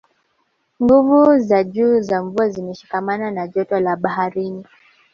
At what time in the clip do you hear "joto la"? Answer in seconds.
3.47-3.95